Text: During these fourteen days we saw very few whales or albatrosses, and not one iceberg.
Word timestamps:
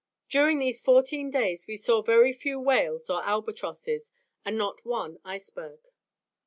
During 0.29 0.57
these 0.57 0.81
fourteen 0.81 1.29
days 1.29 1.67
we 1.67 1.75
saw 1.75 2.01
very 2.01 2.33
few 2.33 2.59
whales 2.59 3.07
or 3.07 3.21
albatrosses, 3.23 4.09
and 4.43 4.57
not 4.57 4.83
one 4.83 5.19
iceberg. 5.23 5.81